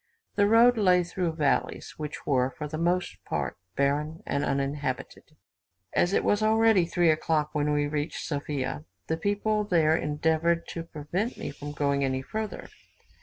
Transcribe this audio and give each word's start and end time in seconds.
The 0.33 0.47
road 0.47 0.79
lay 0.79 1.03
through 1.03 1.33
valleys, 1.33 1.93
which 1.97 2.25
were, 2.25 2.49
for 2.49 2.67
the 2.67 2.79
most 2.79 3.23
part, 3.23 3.55
barren 3.75 4.23
and 4.25 4.43
uninhabited. 4.43 5.35
As 5.93 6.11
it 6.11 6.23
was 6.23 6.41
already 6.41 6.87
3 6.87 7.11
o'clock 7.11 7.51
when 7.53 7.71
we 7.71 7.85
reached 7.85 8.25
Sophia, 8.25 8.85
the 9.05 9.17
people 9.17 9.63
there 9.63 9.95
endeavoured 9.95 10.67
to 10.69 10.81
prevent 10.81 11.37
me 11.37 11.51
from 11.51 11.73
going 11.73 12.03
any 12.03 12.23
further. 12.23 12.67